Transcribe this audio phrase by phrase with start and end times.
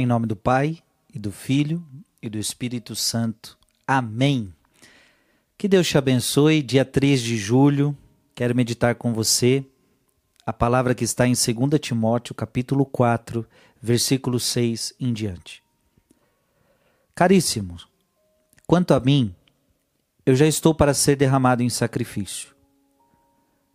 [0.00, 0.78] Em nome do Pai,
[1.12, 1.86] e do Filho,
[2.22, 3.58] e do Espírito Santo.
[3.86, 4.50] Amém.
[5.58, 6.62] Que Deus te abençoe.
[6.62, 7.94] Dia 3 de julho,
[8.34, 9.62] quero meditar com você
[10.46, 13.46] a palavra que está em 2 Timóteo, capítulo 4,
[13.78, 15.62] versículo 6 em diante.
[17.14, 17.86] Caríssimos,
[18.66, 19.34] quanto a mim,
[20.24, 22.54] eu já estou para ser derramado em sacrifício.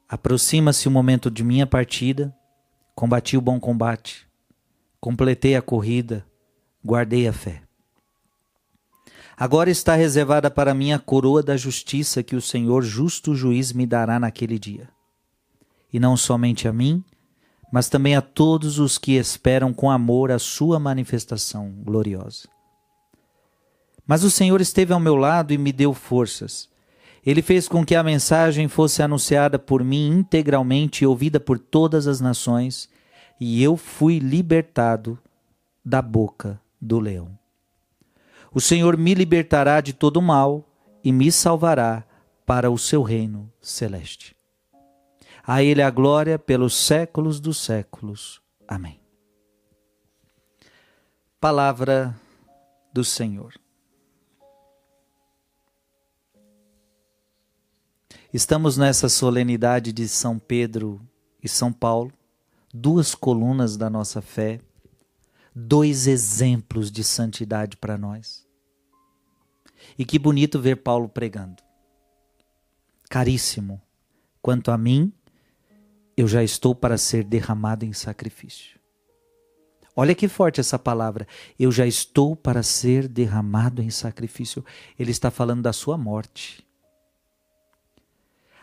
[0.09, 2.35] Aproxima-se o momento de minha partida,
[2.95, 4.24] combati o bom combate,
[5.05, 6.25] completei a corrida,
[6.83, 7.61] guardei a fé.
[9.38, 13.85] Agora está reservada para mim a coroa da justiça que o Senhor, justo juiz, me
[13.85, 14.89] dará naquele dia.
[15.94, 17.03] E não somente a mim,
[17.71, 22.49] mas também a todos os que esperam com amor a sua manifestação gloriosa.
[24.08, 26.67] Mas o Senhor esteve ao meu lado e me deu forças.
[27.23, 32.08] Ele fez com que a mensagem fosse anunciada por mim integralmente e ouvida por todas
[32.08, 32.89] as nações,
[33.39, 35.20] e eu fui libertado
[35.84, 37.38] da boca do leão.
[38.53, 40.67] O Senhor me libertará de todo mal
[41.03, 42.06] e me salvará
[42.45, 44.36] para o seu reino celeste.
[45.44, 48.41] A Ele a glória pelos séculos dos séculos.
[48.67, 49.00] Amém.
[51.39, 52.16] Palavra
[52.91, 53.53] do Senhor.
[58.33, 61.00] Estamos nessa solenidade de São Pedro
[61.41, 62.11] e São Paulo,
[62.76, 64.59] duas colunas da nossa fé,
[65.56, 68.45] dois exemplos de santidade para nós.
[69.98, 71.64] E que bonito ver Paulo pregando.
[73.09, 73.81] Caríssimo,
[74.42, 75.14] quanto a mim,
[76.18, 78.78] eu já estou para ser derramado em sacrifício.
[79.96, 81.26] Olha que forte essa palavra.
[81.58, 84.66] Eu já estou para ser derramado em sacrifício.
[85.00, 86.66] Ele está falando da sua morte.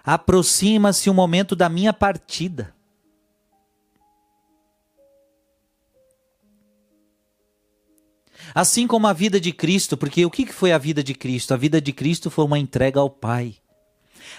[0.04, 2.74] Aproxima-se o momento da minha partida.
[8.54, 11.54] Assim como a vida de Cristo, porque o que foi a vida de Cristo?
[11.54, 13.56] A vida de Cristo foi uma entrega ao Pai.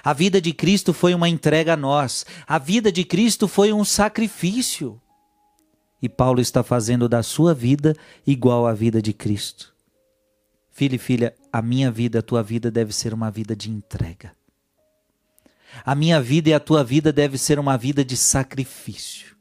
[0.03, 2.25] A vida de Cristo foi uma entrega a nós.
[2.47, 5.01] A vida de Cristo foi um sacrifício.
[6.01, 7.95] E Paulo está fazendo da sua vida
[8.27, 9.73] igual à vida de Cristo.
[10.71, 14.33] Filho e filha, a minha vida, a tua vida deve ser uma vida de entrega.
[15.85, 19.32] A minha vida e a tua vida deve ser uma vida de sacrifício.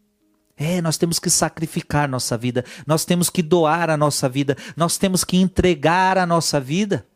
[0.56, 4.98] É, nós temos que sacrificar nossa vida, nós temos que doar a nossa vida, nós
[4.98, 7.06] temos que entregar a nossa vida.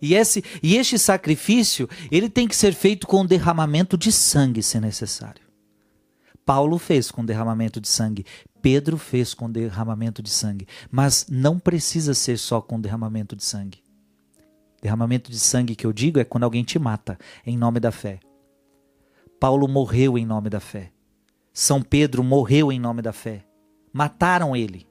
[0.00, 4.80] E, esse, e este sacrifício, ele tem que ser feito com derramamento de sangue, se
[4.80, 5.42] necessário.
[6.44, 8.24] Paulo fez com derramamento de sangue,
[8.62, 13.82] Pedro fez com derramamento de sangue, mas não precisa ser só com derramamento de sangue.
[14.82, 18.18] Derramamento de sangue que eu digo é quando alguém te mata em nome da fé.
[19.40, 20.92] Paulo morreu em nome da fé.
[21.52, 23.44] São Pedro morreu em nome da fé.
[23.92, 24.86] Mataram ele.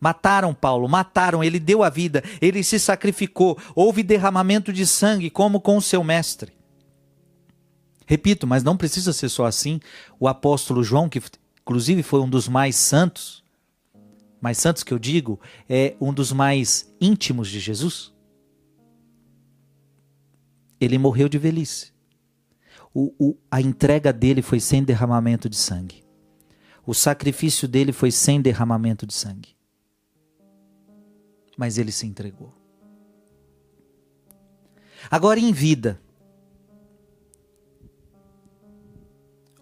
[0.00, 3.58] Mataram Paulo, mataram, ele deu a vida, ele se sacrificou.
[3.74, 6.52] Houve derramamento de sangue, como com o seu mestre.
[8.06, 9.80] Repito, mas não precisa ser só assim.
[10.18, 11.22] O apóstolo João, que
[11.60, 13.44] inclusive foi um dos mais santos,
[14.40, 15.38] mais santos que eu digo,
[15.68, 18.12] é um dos mais íntimos de Jesus
[20.84, 21.91] ele morreu de velhice.
[22.94, 26.02] O, o, a entrega dele foi sem derramamento de sangue.
[26.86, 29.56] O sacrifício dele foi sem derramamento de sangue.
[31.56, 32.52] Mas ele se entregou.
[35.10, 36.00] Agora, em vida,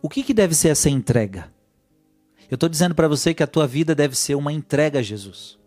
[0.02, 1.52] o que, que deve ser essa entrega?
[2.50, 5.58] Eu estou dizendo para você que a tua vida deve ser uma entrega a Jesus.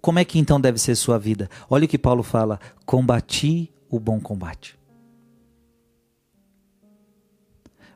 [0.00, 1.48] Como é que então deve ser sua vida?
[1.70, 4.78] Olha o que Paulo fala: combati o bom combate.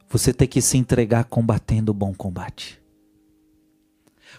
[0.08, 2.80] Você tem que se entregar combatendo o bom combate.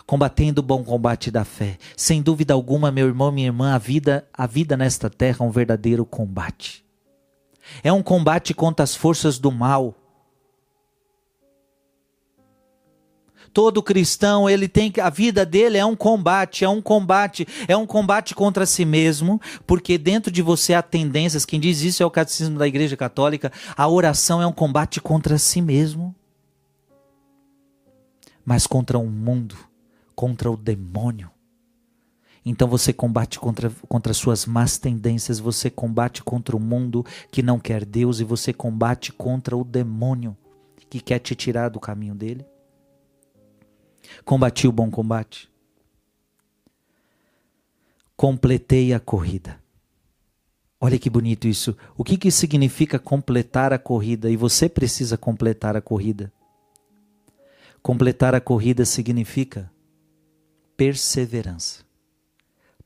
[0.06, 1.78] Combatendo o bom combate da fé.
[1.96, 5.52] Sem dúvida alguma, meu irmão, minha irmã, a vida, a vida nesta terra é um
[5.52, 6.84] verdadeiro combate.
[7.84, 9.96] É um combate contra as forças do mal.
[13.52, 17.86] Todo cristão, ele tem a vida dele é um combate, é um combate, é um
[17.86, 22.12] combate contra si mesmo, porque dentro de você há tendências, quem diz isso é o
[22.12, 26.16] catecismo da Igreja Católica, a oração é um combate contra si mesmo.
[28.46, 29.56] Mas contra o mundo,
[30.16, 31.30] contra o demônio.
[32.46, 37.60] Então você combate contra, contra suas más tendências, você combate contra o mundo que não
[37.60, 40.36] quer Deus e você combate contra o demônio
[40.90, 42.46] que quer te tirar do caminho dele.
[44.26, 45.50] Combati o bom combate.
[48.16, 49.60] Completei a corrida.
[50.82, 51.76] Olha que bonito isso.
[51.98, 54.30] O que, que significa completar a corrida?
[54.30, 56.32] E você precisa completar a corrida.
[57.82, 59.72] Completar a corrida significa
[60.78, 61.84] perseverança.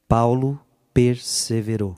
[0.07, 0.59] Paulo
[0.93, 1.97] perseverou.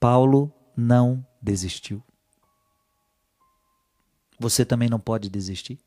[0.00, 2.02] Paulo não desistiu.
[4.38, 5.78] Você também não pode desistir.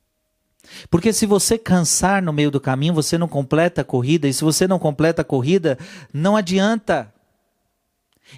[0.89, 4.43] Porque se você cansar no meio do caminho, você não completa a corrida, e se
[4.43, 5.77] você não completa a corrida,
[6.13, 7.13] não adianta.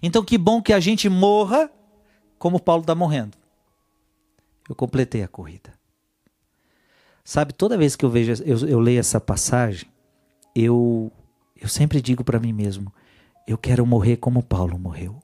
[0.01, 1.69] Então, que bom que a gente morra
[2.37, 3.37] como Paulo está morrendo.
[4.69, 5.73] Eu completei a corrida.
[7.23, 9.89] Sabe, toda vez que eu vejo, eu, eu leio essa passagem,
[10.55, 11.11] eu,
[11.55, 12.93] eu sempre digo para mim mesmo:
[13.45, 15.21] eu quero morrer como Paulo morreu.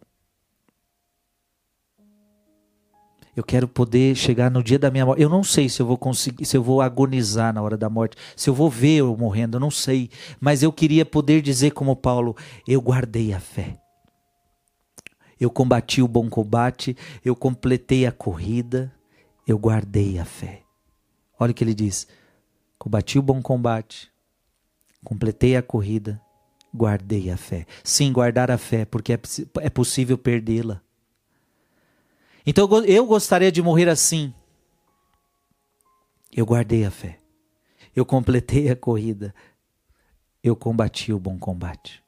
[3.35, 5.21] Eu quero poder chegar no dia da minha morte.
[5.21, 8.15] Eu não sei se eu vou conseguir, se eu vou agonizar na hora da morte,
[8.35, 10.09] se eu vou ver eu morrendo, eu não sei.
[10.39, 12.35] Mas eu queria poder dizer como Paulo,
[12.67, 13.79] eu guardei a fé.
[15.39, 16.95] Eu combati o bom combate,
[17.25, 18.93] eu completei a corrida,
[19.47, 20.61] eu guardei a fé.
[21.39, 22.07] Olha o que ele diz:
[22.77, 24.11] combati o bom combate,
[25.03, 26.21] completei a corrida,
[26.73, 27.65] guardei a fé.
[27.83, 29.19] Sim, guardar a fé, porque é,
[29.59, 30.81] é possível perdê-la.
[32.45, 34.33] Então eu gostaria de morrer assim.
[36.31, 37.19] Eu guardei a fé.
[37.95, 39.33] Eu completei a corrida.
[40.43, 42.02] Eu combati o bom combate.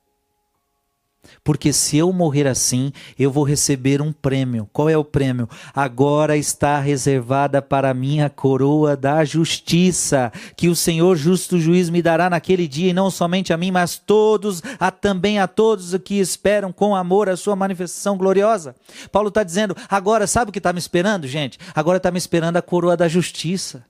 [1.44, 4.70] Porque se eu morrer assim, eu vou receber um prêmio.
[4.72, 5.50] Qual é o prêmio?
[5.74, 12.02] Agora está reservada para mim a coroa da justiça, que o Senhor justo juiz me
[12.02, 16.02] dará naquele dia, e não somente a mim, mas todos, a, também a todos os
[16.02, 18.76] que esperam com amor a sua manifestação gloriosa.
[19.12, 21.58] Paulo está dizendo: agora sabe o que está me esperando, gente?
[21.74, 23.84] Agora está me esperando a coroa da justiça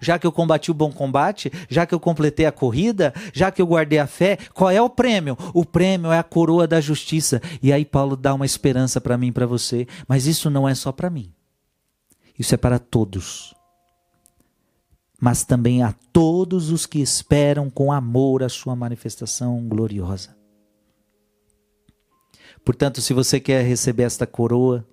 [0.00, 3.60] já que eu combati o bom combate, já que eu completei a corrida, já que
[3.60, 5.36] eu guardei a fé, qual é o prêmio?
[5.54, 7.40] O prêmio é a coroa da justiça.
[7.62, 10.92] E aí Paulo dá uma esperança para mim para você, mas isso não é só
[10.92, 11.32] para mim.
[12.38, 13.54] Isso é para todos.
[15.18, 20.36] Mas também a todos os que esperam com amor a sua manifestação gloriosa.
[22.62, 24.86] Portanto, se você quer receber esta coroa,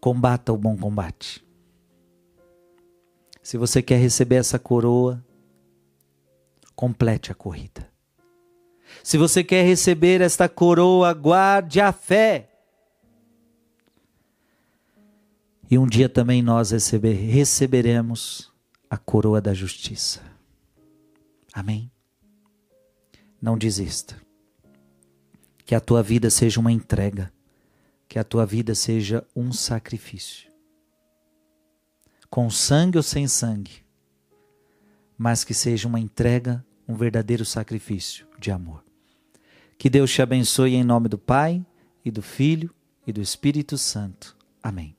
[0.00, 1.45] combata o bom combate
[3.46, 5.24] se você quer receber essa coroa,
[6.74, 7.88] complete a corrida.
[9.04, 12.50] Se você quer receber esta coroa, guarde a fé.
[15.70, 18.52] E um dia também nós receber, receberemos
[18.90, 20.20] a coroa da justiça.
[21.52, 21.88] Amém?
[23.40, 24.20] Não desista.
[25.64, 27.32] Que a tua vida seja uma entrega.
[28.08, 30.55] Que a tua vida seja um sacrifício
[32.36, 33.82] com sangue ou sem sangue,
[35.16, 38.84] mas que seja uma entrega, um verdadeiro sacrifício de amor.
[39.78, 41.64] Que Deus te abençoe em nome do Pai
[42.04, 42.74] e do Filho
[43.06, 44.36] e do Espírito Santo.
[44.62, 44.94] Amém.